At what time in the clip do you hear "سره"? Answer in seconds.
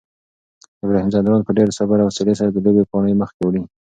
2.39-2.49